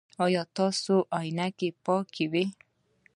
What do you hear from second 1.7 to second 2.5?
به پاکې وي؟